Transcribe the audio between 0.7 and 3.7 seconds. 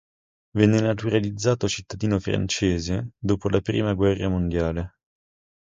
naturalizzato cittadino francese dopo la